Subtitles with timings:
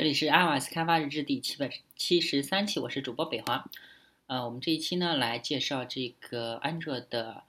[0.00, 3.68] 这里是 iOS 开发日志第七百七十三期，我是主播北华。
[4.28, 7.44] 呃，我们这一期呢来介绍这个安卓的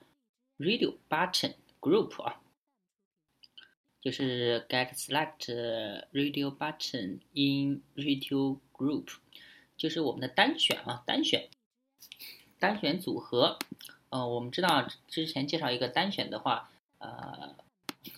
[0.58, 2.42] Radio Button Group 啊，
[4.02, 9.14] 就是 Get Select Radio Button in Radio Group，
[9.78, 11.48] 就是我们的单选啊，单选
[12.58, 13.58] 单选组合。
[14.10, 17.56] 呃，我们知道之前介绍一个单选的话，呃，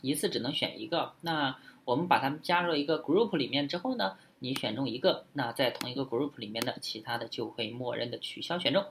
[0.03, 1.15] 一次只能选一个。
[1.21, 8.87] 那我们把它们加入一个 group 里面之后呢，你选中一个，那在同一个 group 里面的其他的就会默认的取消选中。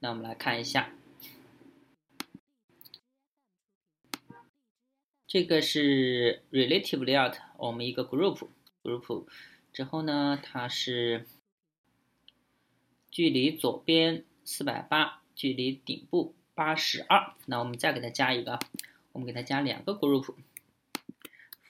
[0.00, 0.92] 那我们来看一下，
[5.26, 8.46] 这个是 relative layout，我们一个 group
[8.82, 9.26] group
[9.72, 11.26] 之后呢，它是
[13.10, 17.32] 距离左边四百八，距离顶部八十二。
[17.46, 18.58] 那我们再给它加一个，
[19.12, 20.34] 我们给它加两个 group。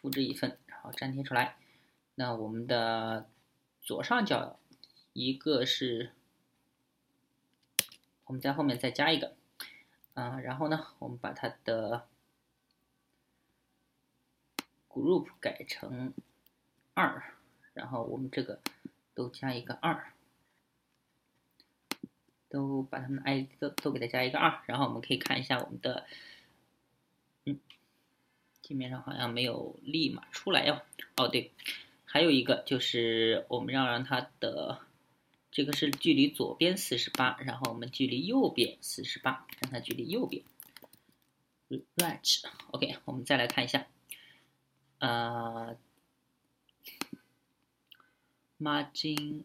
[0.01, 1.57] 复制一份，然后粘贴出来。
[2.15, 3.29] 那我们的
[3.83, 4.59] 左上角
[5.13, 6.13] 一个是，
[8.25, 9.37] 我们在后面再加一个，
[10.15, 12.07] 啊，然后呢，我们把它的
[14.89, 16.13] group 改成
[16.95, 17.35] 二，
[17.75, 18.61] 然后我们这个
[19.15, 20.13] 都加一个二，
[22.49, 26.07] 都把它们的 ID 都都给它加一个二，然后我们可以看一下我们的，
[27.45, 27.61] 嗯。
[28.69, 30.83] 界面上好像没有立马出来哟。
[31.17, 31.53] 哦，对，
[32.05, 34.81] 还有一个就是我们要让它的
[35.51, 40.45] 这个是距离左边四十八，然后我们距离右边四十八，让它距离右边。
[41.97, 43.87] Right，OK，我们再来看一下，
[44.99, 45.79] 呃
[48.59, 49.45] ，Margin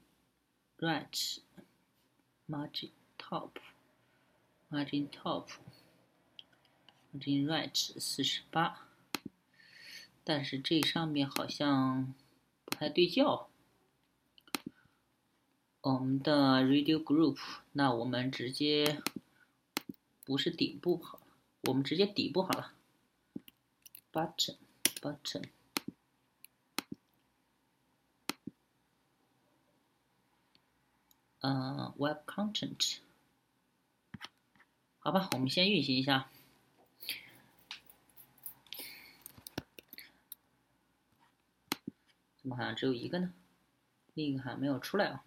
[0.79, 8.82] Right，Margin Top，Margin Top，Margin Right 四十八。
[10.23, 12.13] 但是这上面好像
[12.65, 13.49] 不太对焦。
[15.81, 17.37] 我们的 Radio Group，
[17.73, 19.01] 那我们直接
[20.23, 21.27] 不是顶部好了，
[21.63, 22.71] 我们直接底部好了。
[24.13, 25.43] Button，Button，
[31.41, 32.99] 嗯，Web Content，
[34.99, 36.29] 好吧，我们先运行一下。
[42.43, 43.31] 怎么好像只有一个呢？
[44.15, 45.23] 另一个还没有出来啊！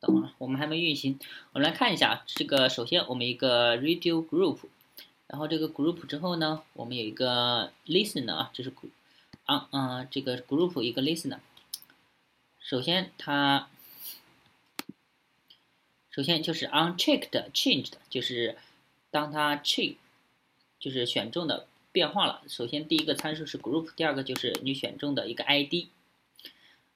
[0.00, 1.16] 等会儿，我们还没运行，
[1.52, 2.68] 我们来看一下这个。
[2.68, 4.58] 首先，我们一个 Radio Group，
[5.28, 8.70] 然后这个 Group 之后呢，我们有一个 Listener 啊，这是
[9.46, 11.38] on 啊这个 Group 一个 Listener。
[12.58, 13.70] 首先它，
[16.10, 18.58] 首先就是 Unchecked Changed，就是
[19.12, 19.98] 当它 check，
[20.80, 21.68] 就是选中的。
[21.92, 22.42] 变化了。
[22.48, 25.88] 首先，第一个参数是 group，第二个就是你选中的一个 ID。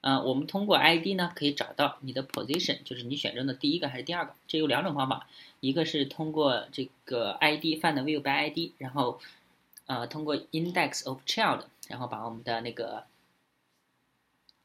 [0.01, 4.35] 呃，我们通过 ID 呢，可以找到你的 position，就是你选中的第一个还是第二个。
[4.47, 5.27] 这有两种方法，
[5.61, 9.19] 一个是通过这个 ID find view by ID，然后
[9.87, 13.07] 呃通过 index of child，然后把我们的那个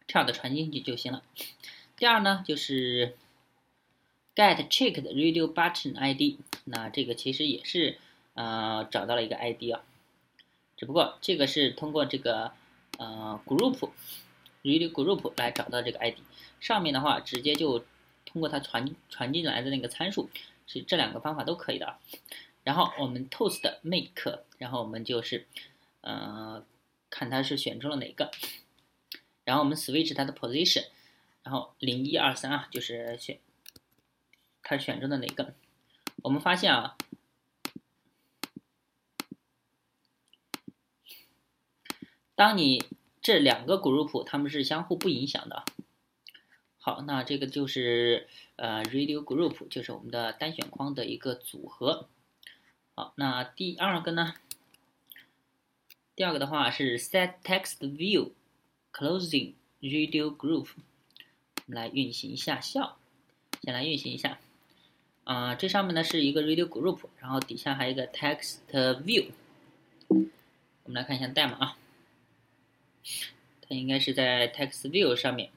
[0.09, 1.23] child 传进去就行了。
[1.95, 3.16] 第二呢，就是
[4.35, 7.97] get checked radio button ID，那这个其实也是
[8.34, 9.81] 呃找到了一个 ID 啊。
[10.79, 12.53] 只不过这个是通过这个
[12.97, 13.90] 呃 group
[14.63, 16.19] radio group 来找到这个 ID，
[16.62, 17.79] 上面的话直接就
[18.25, 20.29] 通过它传传进来的那个参数，
[20.68, 21.97] 是这两个方法都可以的。
[22.63, 25.45] 然后我们 toast make，然后我们就是
[26.00, 26.63] 呃
[27.09, 28.31] 看它是选中了哪个，
[29.44, 30.85] 然后我们 switch 它的 position，
[31.44, 33.38] 然后零一二三啊就是选
[34.63, 35.53] 它选中的哪个，
[36.23, 36.95] 我们发现啊。
[42.39, 42.85] 当你
[43.22, 45.66] 这两个 group 它们是相互不影响的。
[46.77, 52.07] 好，那这个就是呃 radio group，就是我们的单选框的一个组合。
[52.95, 54.35] 好，那第二个呢？
[56.16, 58.31] 第二个的话是 set text view
[58.94, 62.95] closing radio group，我们来运行一下效，
[63.62, 64.39] 先来运行一下。
[65.25, 69.25] 啊，这上面呢是一个 radio group，然后底下还有一个 text view。
[70.07, 70.15] 我
[70.89, 71.77] 们来看一下代码啊。
[73.62, 75.51] 它应该是在 text view 上面，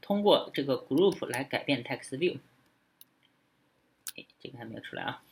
[0.00, 2.38] 通过这个 group 来改变 text view。
[4.16, 5.22] 哎，这个还没有出来啊。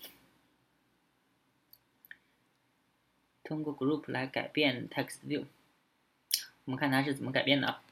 [3.43, 5.45] 通过 group 来改变 text view，
[6.65, 7.83] 我们看它是怎么改变的啊。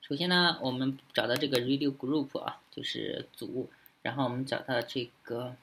[0.00, 3.70] 首先呢，我们找到这个 radio group 啊，就是组，
[4.02, 5.56] 然后我们找到这个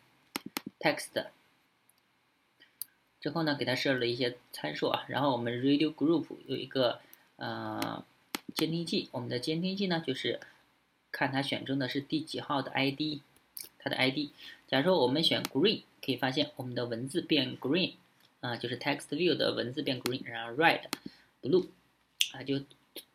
[0.79, 1.27] text。
[3.25, 6.99] 之后呢，给它设置了一些参数啊，然后我们 radio group 有一个
[7.37, 8.05] 呃
[8.53, 10.39] 监听器，我们的监听器呢就是
[11.11, 13.21] 看它选中的是第几号的 ID，
[13.79, 14.29] 它的 ID。
[14.67, 17.93] 假如说我们选 green，可以发现我们的文字变 green，
[18.41, 20.81] 啊，就是 text view 的文字变 green，然后 red、
[21.41, 21.65] blue，
[22.31, 22.61] 啊，就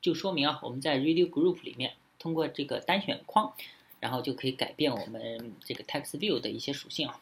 [0.01, 3.53] 就说明啊，我们在 radio group 里面通过这个单选框，
[4.01, 7.21] 然后就可以改变我们这个 text view 的一些属性啊。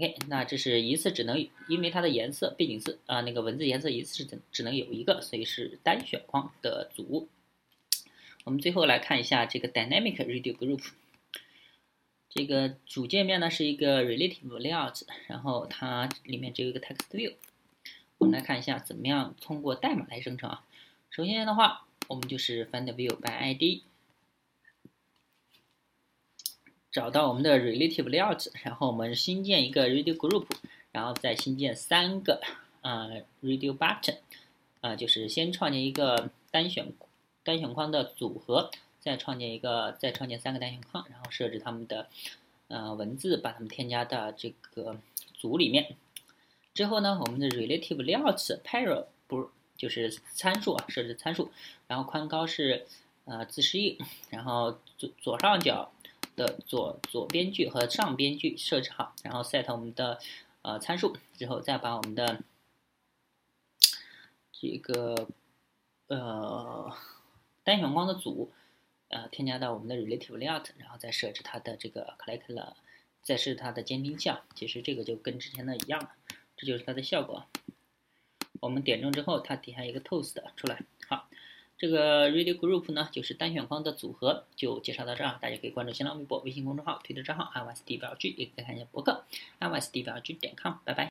[0.00, 7.28] OK，那这是一次只能因为它的颜色背景色啊，那个文字颜色一次只只能有一个，所以是单选框的组。
[8.44, 10.86] 我们最后来看一下这个 Dynamic Radio Group，
[12.30, 17.34] 这个主界面呢是一个 Relative Layout，然后它里面只有一个 Text View。
[18.16, 20.64] 我们来看一下怎么样通过代码来生成啊。
[21.10, 23.82] 首先的话，我们就是 Find View by ID。
[26.90, 30.46] 找到我们的 relative layout，然后我们新建一个 radio group，
[30.90, 32.40] 然后再新建三个
[32.80, 33.06] 啊
[33.42, 34.16] radio button，
[34.80, 36.92] 啊就是先创建一个单选
[37.44, 42.08] 单选框的组合，再创建一个再创建三个单选框，然后设置它们的
[42.66, 44.96] 呃文字，把它们添加到这个
[45.34, 45.94] 组里面。
[46.74, 51.52] 之后呢，我们的 relative layout pair 不就是参数啊，设置参数，
[51.86, 52.86] 然后宽高是
[53.26, 53.96] 呃自适应，
[54.30, 55.92] 然后左左上角。
[56.36, 60.18] 的左左边距和上边距设置好，然后 set 我们的
[60.62, 62.42] 呃参数之后，再把我们的
[64.52, 65.28] 这个
[66.08, 66.92] 呃
[67.62, 68.52] 单选框的组
[69.08, 72.76] 呃添加到我们的 relative layout，然后再设置它的这个 click 了，
[73.22, 74.30] 再设置它的监听器。
[74.54, 76.10] 其实这个就跟之前的一样了，
[76.56, 77.46] 这就是它的效果。
[78.60, 80.82] 我们点中之后，它底下一个 toast 出来，
[81.80, 85.38] 这个 Radio Group 呢，就是单选框的组合，就介绍到这儿。
[85.40, 89.24] 大家可以关注新浪微博、微信公众号、推特账号 iOS D 表 G，也可以看一下博客
[89.60, 90.74] iOS D 表 G 点 com。
[90.84, 91.08] 拜拜。